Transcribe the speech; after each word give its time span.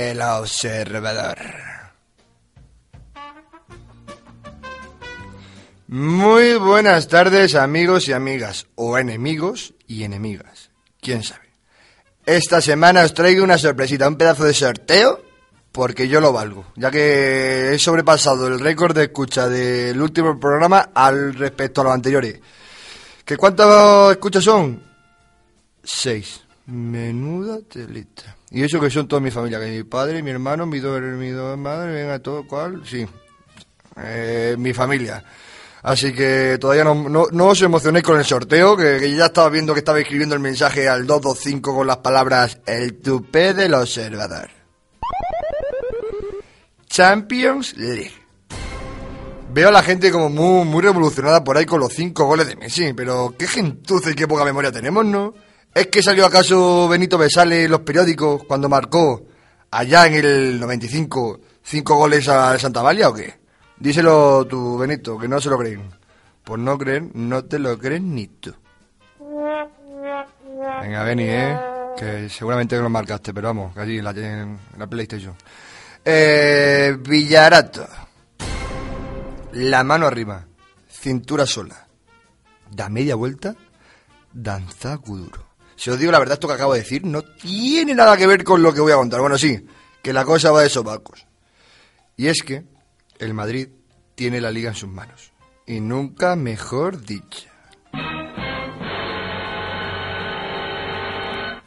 El 0.00 0.22
observador. 0.22 1.38
Muy 5.88 6.54
buenas 6.54 7.08
tardes 7.08 7.56
amigos 7.56 8.06
y 8.06 8.12
amigas, 8.12 8.68
o 8.76 8.96
enemigos 8.96 9.74
y 9.88 10.04
enemigas, 10.04 10.70
quién 11.00 11.24
sabe. 11.24 11.50
Esta 12.24 12.60
semana 12.60 13.02
os 13.02 13.12
traigo 13.12 13.42
una 13.42 13.58
sorpresita, 13.58 14.06
un 14.06 14.14
pedazo 14.14 14.44
de 14.44 14.54
sorteo, 14.54 15.20
porque 15.72 16.06
yo 16.06 16.20
lo 16.20 16.32
valgo, 16.32 16.66
ya 16.76 16.92
que 16.92 17.74
he 17.74 17.78
sobrepasado 17.80 18.46
el 18.46 18.60
récord 18.60 18.94
de 18.94 19.06
escucha 19.06 19.48
del 19.48 20.00
último 20.00 20.38
programa 20.38 20.90
al 20.94 21.34
respecto 21.34 21.80
a 21.80 21.84
los 21.84 21.94
anteriores. 21.94 22.40
¿Que 23.24 23.36
cuántas 23.36 24.12
escuchas 24.12 24.44
son? 24.44 24.80
Seis. 25.82 26.47
Menuda 26.68 27.60
telita. 27.66 28.36
Y 28.50 28.62
eso 28.62 28.78
que 28.78 28.90
son 28.90 29.08
toda 29.08 29.20
mi 29.20 29.30
familia, 29.30 29.58
que 29.58 29.70
mi 29.70 29.84
padre, 29.84 30.22
mi 30.22 30.30
hermano, 30.30 30.66
mi 30.66 30.80
dos, 30.80 31.00
mi 31.00 31.30
dos 31.30 31.56
madres, 31.56 31.94
venga, 31.94 32.18
todo 32.18 32.46
cual, 32.46 32.82
sí. 32.84 33.06
Eh, 33.96 34.54
mi 34.58 34.74
familia. 34.74 35.24
Así 35.82 36.12
que 36.12 36.58
todavía 36.60 36.84
no, 36.84 37.46
os 37.46 37.62
emocionéis 37.62 38.04
con 38.04 38.18
el 38.18 38.24
sorteo, 38.26 38.76
que, 38.76 38.98
que 39.00 39.16
ya 39.16 39.26
estaba 39.26 39.48
viendo 39.48 39.72
que 39.72 39.78
estaba 39.78 39.98
escribiendo 39.98 40.34
el 40.34 40.42
mensaje 40.42 40.88
al 40.88 41.06
225 41.06 41.74
con 41.74 41.86
las 41.86 41.98
palabras 41.98 42.60
El 42.66 43.00
tupé 43.00 43.54
del 43.54 43.72
observador. 43.72 44.50
Champions 46.86 47.78
League. 47.78 48.12
Veo 49.54 49.68
a 49.68 49.72
la 49.72 49.82
gente 49.82 50.12
como 50.12 50.28
muy, 50.28 50.66
muy 50.66 50.82
revolucionada 50.82 51.42
por 51.42 51.56
ahí 51.56 51.64
con 51.64 51.80
los 51.80 51.94
cinco 51.94 52.26
goles 52.26 52.46
de 52.46 52.56
Messi, 52.56 52.92
pero 52.92 53.34
qué 53.38 53.46
gentuza 53.46 54.10
y 54.10 54.14
qué 54.14 54.28
poca 54.28 54.44
memoria 54.44 54.70
tenemos, 54.70 55.06
¿no? 55.06 55.32
¿Es 55.74 55.86
que 55.88 56.02
salió 56.02 56.26
acaso 56.26 56.88
Benito 56.88 57.18
Besale 57.18 57.64
en 57.64 57.70
los 57.70 57.80
periódicos 57.80 58.44
cuando 58.44 58.68
marcó 58.68 59.26
allá 59.70 60.06
en 60.06 60.14
el 60.14 60.60
95 60.60 61.40
cinco 61.62 61.96
goles 61.96 62.28
al 62.28 62.58
Santa 62.58 62.82
Valia 62.82 63.08
o 63.08 63.14
qué? 63.14 63.38
Díselo 63.78 64.46
tú, 64.46 64.78
Benito, 64.78 65.18
que 65.18 65.28
no 65.28 65.40
se 65.40 65.50
lo 65.50 65.58
creen. 65.58 65.90
Pues 66.42 66.60
no 66.60 66.76
creen, 66.78 67.12
no 67.14 67.44
te 67.44 67.58
lo 67.58 67.78
creen 67.78 68.14
ni 68.14 68.26
tú. 68.26 68.54
Venga, 70.80 71.02
Beni, 71.04 71.24
¿eh? 71.24 71.58
Que 71.96 72.28
seguramente 72.28 72.76
no 72.76 72.82
lo 72.82 72.90
marcaste, 72.90 73.34
pero 73.34 73.48
vamos, 73.48 73.74
que 73.74 73.80
allí 73.80 73.98
en 73.98 74.58
la, 74.78 74.86
PlayStation. 74.86 75.34
Eh, 76.04 76.96
Villarato. 77.00 77.86
La 79.52 79.84
mano 79.84 80.06
arriba. 80.06 80.44
Cintura 80.88 81.46
sola. 81.46 81.86
Da 82.70 82.88
media 82.88 83.14
vuelta. 83.14 83.54
Danza 84.32 84.98
kuduro. 84.98 85.47
Si 85.78 85.90
os 85.90 85.98
digo 85.98 86.10
la 86.10 86.18
verdad, 86.18 86.34
esto 86.34 86.48
que 86.48 86.54
acabo 86.54 86.72
de 86.74 86.80
decir 86.80 87.04
no 87.04 87.22
tiene 87.22 87.94
nada 87.94 88.16
que 88.16 88.26
ver 88.26 88.42
con 88.42 88.62
lo 88.62 88.74
que 88.74 88.80
voy 88.80 88.90
a 88.92 88.96
contar. 88.96 89.20
Bueno, 89.20 89.38
sí, 89.38 89.64
que 90.02 90.12
la 90.12 90.24
cosa 90.24 90.50
va 90.50 90.62
de 90.62 90.68
sobacos. 90.68 91.24
Y 92.16 92.26
es 92.26 92.42
que 92.42 92.64
el 93.20 93.32
Madrid 93.32 93.68
tiene 94.16 94.40
la 94.40 94.50
liga 94.50 94.70
en 94.70 94.74
sus 94.74 94.88
manos. 94.90 95.30
Y 95.66 95.78
nunca 95.80 96.34
mejor 96.34 97.00
dicha. 97.04 97.48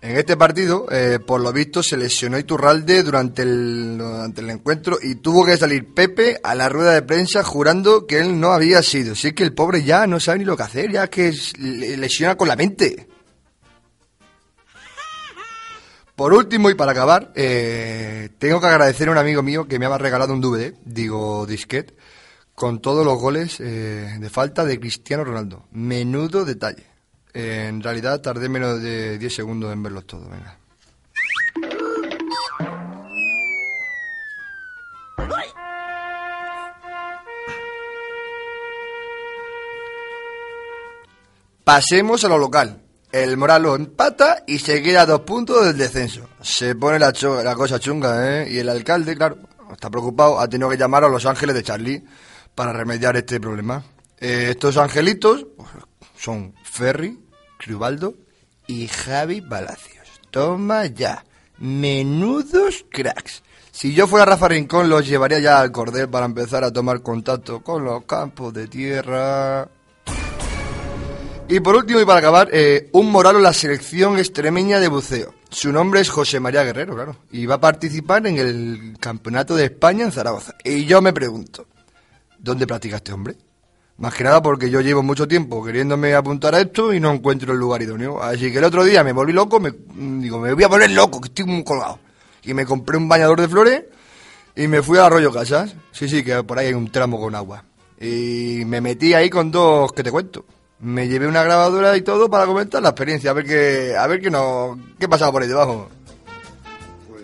En 0.00 0.16
este 0.16 0.36
partido, 0.36 0.86
eh, 0.90 1.20
por 1.24 1.40
lo 1.40 1.52
visto, 1.52 1.80
se 1.80 1.96
lesionó 1.96 2.36
Iturralde 2.36 3.04
durante 3.04 3.42
el, 3.42 3.96
durante 3.98 4.40
el 4.40 4.50
encuentro 4.50 4.98
y 5.00 5.14
tuvo 5.14 5.46
que 5.46 5.56
salir 5.56 5.94
Pepe 5.94 6.40
a 6.42 6.56
la 6.56 6.68
rueda 6.68 6.92
de 6.94 7.02
prensa 7.02 7.44
jurando 7.44 8.04
que 8.04 8.18
él 8.18 8.40
no 8.40 8.50
había 8.52 8.82
sido. 8.82 9.14
Si 9.14 9.28
es 9.28 9.34
que 9.34 9.44
el 9.44 9.54
pobre 9.54 9.84
ya 9.84 10.08
no 10.08 10.18
sabe 10.18 10.40
ni 10.40 10.44
lo 10.44 10.56
que 10.56 10.64
hacer, 10.64 10.90
ya 10.90 11.06
que 11.06 11.28
es- 11.28 11.56
le- 11.56 11.96
lesiona 11.96 12.34
con 12.34 12.48
la 12.48 12.56
mente. 12.56 13.06
Por 16.16 16.34
último 16.34 16.68
y 16.68 16.74
para 16.74 16.92
acabar, 16.92 17.32
eh, 17.34 18.28
tengo 18.38 18.60
que 18.60 18.66
agradecer 18.66 19.08
a 19.08 19.12
un 19.12 19.18
amigo 19.18 19.42
mío 19.42 19.66
que 19.66 19.78
me 19.78 19.86
ha 19.86 19.98
regalado 19.98 20.34
un 20.34 20.40
DVD, 20.40 20.74
digo 20.84 21.46
disquete, 21.46 21.94
con 22.54 22.80
todos 22.80 23.04
los 23.04 23.18
goles 23.18 23.58
eh, 23.60 24.18
de 24.20 24.30
falta 24.30 24.64
de 24.64 24.78
Cristiano 24.78 25.24
Ronaldo. 25.24 25.66
Menudo 25.72 26.44
detalle. 26.44 26.86
Eh, 27.32 27.66
en 27.68 27.82
realidad 27.82 28.20
tardé 28.20 28.50
menos 28.50 28.82
de 28.82 29.18
10 29.18 29.34
segundos 29.34 29.72
en 29.72 29.82
verlos 29.82 30.06
todos. 30.06 30.28
Venga. 30.28 30.58
Pasemos 41.64 42.24
a 42.24 42.28
lo 42.28 42.38
local. 42.38 42.81
El 43.12 43.36
Moral 43.36 43.62
lo 43.62 43.76
empata 43.76 44.42
y 44.46 44.58
se 44.58 44.82
queda 44.82 45.04
dos 45.04 45.20
puntos 45.20 45.66
del 45.66 45.76
descenso. 45.76 46.28
Se 46.40 46.74
pone 46.74 46.98
la 46.98 47.54
cosa 47.54 47.78
chunga, 47.78 48.42
¿eh? 48.42 48.50
Y 48.50 48.58
el 48.58 48.70
alcalde, 48.70 49.14
claro, 49.14 49.36
está 49.70 49.90
preocupado, 49.90 50.40
ha 50.40 50.48
tenido 50.48 50.70
que 50.70 50.78
llamar 50.78 51.04
a 51.04 51.08
los 51.08 51.26
ángeles 51.26 51.54
de 51.54 51.62
Charlie 51.62 52.04
para 52.54 52.72
remediar 52.72 53.16
este 53.16 53.38
problema. 53.38 53.84
Eh, 54.18 54.48
estos 54.50 54.78
angelitos 54.78 55.46
pues, 55.56 55.68
son 56.16 56.54
Ferry, 56.64 57.20
Cribaldo 57.58 58.14
y 58.66 58.88
Javi 58.88 59.40
Palacios. 59.40 60.08
Toma 60.30 60.86
ya. 60.86 61.24
Menudos 61.58 62.86
cracks. 62.90 63.42
Si 63.70 63.94
yo 63.94 64.06
fuera 64.06 64.24
Rafa 64.24 64.48
Rincón, 64.48 64.88
los 64.88 65.06
llevaría 65.06 65.38
ya 65.38 65.60
al 65.60 65.72
cordel 65.72 66.08
para 66.08 66.26
empezar 66.26 66.64
a 66.64 66.72
tomar 66.72 67.02
contacto 67.02 67.62
con 67.62 67.84
los 67.84 68.04
campos 68.04 68.52
de 68.52 68.68
tierra. 68.68 69.68
Y 71.52 71.60
por 71.60 71.76
último 71.76 72.00
y 72.00 72.06
para 72.06 72.20
acabar, 72.20 72.48
eh, 72.50 72.88
un 72.92 73.12
moralo 73.12 73.38
la 73.38 73.52
selección 73.52 74.18
extremeña 74.18 74.80
de 74.80 74.88
buceo. 74.88 75.34
Su 75.50 75.70
nombre 75.70 76.00
es 76.00 76.08
José 76.08 76.40
María 76.40 76.64
Guerrero, 76.64 76.94
claro. 76.94 77.16
Y 77.30 77.44
va 77.44 77.56
a 77.56 77.60
participar 77.60 78.26
en 78.26 78.38
el 78.38 78.96
Campeonato 78.98 79.54
de 79.54 79.66
España 79.66 80.06
en 80.06 80.12
Zaragoza. 80.12 80.54
Y 80.64 80.86
yo 80.86 81.02
me 81.02 81.12
pregunto, 81.12 81.66
¿dónde 82.38 82.66
practica 82.66 82.96
este 82.96 83.12
hombre? 83.12 83.36
Más 83.98 84.14
que 84.14 84.24
nada 84.24 84.40
porque 84.40 84.70
yo 84.70 84.80
llevo 84.80 85.02
mucho 85.02 85.28
tiempo 85.28 85.62
queriéndome 85.62 86.14
apuntar 86.14 86.54
a 86.54 86.60
esto 86.62 86.90
y 86.94 87.00
no 87.00 87.12
encuentro 87.12 87.52
el 87.52 87.58
lugar 87.58 87.82
idóneo. 87.82 88.22
Así 88.22 88.50
que 88.50 88.56
el 88.56 88.64
otro 88.64 88.82
día 88.82 89.04
me 89.04 89.12
volví 89.12 89.34
loco, 89.34 89.60
me, 89.60 89.74
digo, 90.22 90.38
me 90.38 90.54
voy 90.54 90.64
a 90.64 90.70
poner 90.70 90.90
loco, 90.92 91.20
que 91.20 91.28
estoy 91.28 91.44
muy 91.44 91.62
colgado. 91.64 91.98
Y 92.44 92.54
me 92.54 92.64
compré 92.64 92.96
un 92.96 93.10
bañador 93.10 93.38
de 93.38 93.48
flores 93.48 93.82
y 94.56 94.68
me 94.68 94.80
fui 94.80 94.96
a 94.96 95.04
Arroyo 95.04 95.30
Casas. 95.30 95.74
Sí, 95.90 96.08
sí, 96.08 96.24
que 96.24 96.42
por 96.44 96.58
ahí 96.58 96.68
hay 96.68 96.74
un 96.74 96.90
tramo 96.90 97.20
con 97.20 97.34
agua. 97.34 97.62
Y 98.00 98.62
me 98.64 98.80
metí 98.80 99.12
ahí 99.12 99.28
con 99.28 99.50
dos 99.50 99.92
que 99.92 100.02
te 100.02 100.10
cuento. 100.10 100.46
Me 100.82 101.06
llevé 101.06 101.28
una 101.28 101.44
grabadora 101.44 101.96
y 101.96 102.02
todo 102.02 102.28
para 102.28 102.44
comentar 102.44 102.82
la 102.82 102.88
experiencia, 102.88 103.30
a 103.30 103.34
ver 103.34 103.44
qué, 103.44 103.96
a 103.96 104.04
ver 104.08 104.20
qué 104.20 104.30
no, 104.32 104.76
qué 104.98 105.08
pasaba 105.08 105.30
por 105.30 105.42
ahí 105.42 105.48
debajo. 105.48 105.88
Pues, 107.08 107.22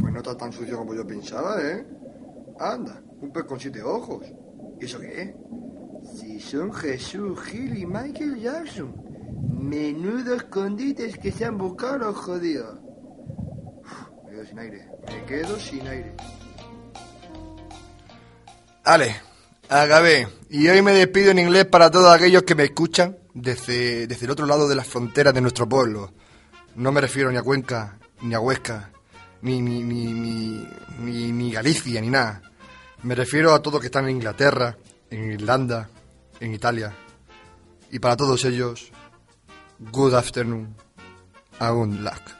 pues 0.00 0.12
no 0.12 0.18
está 0.20 0.36
tan 0.36 0.52
sucio 0.52 0.78
como 0.78 0.94
yo 0.94 1.04
pensaba, 1.04 1.60
¿eh? 1.60 1.84
Anda, 2.60 3.02
un 3.20 3.32
pez 3.32 3.42
con 3.42 3.58
siete 3.58 3.82
ojos. 3.82 4.24
¿Y 4.80 4.84
eso 4.84 5.00
qué 5.00 5.20
es? 5.20 5.34
Si 6.16 6.38
son 6.38 6.72
Jesús, 6.72 7.40
Gil 7.40 7.76
y 7.76 7.84
Michael 7.84 8.40
Jackson. 8.40 8.94
Menudos 9.58 10.36
escondites 10.36 11.18
que 11.18 11.32
se 11.32 11.46
han 11.46 11.58
buscado 11.58 11.98
los 11.98 12.16
jodidos. 12.18 12.78
Uf, 13.80 14.24
me 14.26 14.30
quedo 14.30 14.46
sin 14.46 14.58
aire, 14.60 14.88
me 15.08 15.24
quedo 15.24 15.58
sin 15.58 15.88
aire. 15.88 16.14
Ale, 18.84 19.16
acabé. 19.70 20.28
Y 20.50 20.68
hoy 20.68 20.82
me 20.82 20.92
despido 20.92 21.30
en 21.30 21.38
inglés 21.38 21.66
para 21.66 21.90
todos 21.90 22.12
aquellos 22.12 22.42
que 22.42 22.54
me 22.54 22.64
escuchan 22.64 23.16
desde, 23.32 24.06
desde 24.06 24.26
el 24.26 24.32
otro 24.32 24.46
lado 24.46 24.68
de 24.68 24.74
las 24.74 24.86
fronteras 24.86 25.32
de 25.32 25.40
nuestro 25.40 25.68
pueblo. 25.68 26.12
No 26.74 26.92
me 26.92 27.00
refiero 27.00 27.30
ni 27.30 27.38
a 27.38 27.42
Cuenca, 27.42 27.98
ni 28.22 28.34
a 28.34 28.40
Huesca, 28.40 28.90
ni, 29.42 29.60
ni, 29.60 29.82
ni, 29.82 30.66
ni, 30.98 31.32
ni, 31.32 31.52
Galicia, 31.52 32.00
ni 32.00 32.10
nada. 32.10 32.42
Me 33.02 33.14
refiero 33.14 33.54
a 33.54 33.62
todos 33.62 33.80
que 33.80 33.86
están 33.86 34.04
en 34.04 34.16
Inglaterra, 34.16 34.76
en 35.08 35.32
Irlanda, 35.32 35.88
en 36.40 36.54
Italia. 36.54 36.94
Y 37.90 37.98
para 37.98 38.16
todos 38.16 38.44
ellos, 38.44 38.90
good 39.78 40.14
afternoon, 40.14 40.74
and 41.58 41.74
good 41.74 42.00
luck. 42.00 42.39